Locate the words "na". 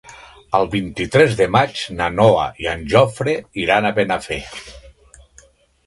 1.99-2.09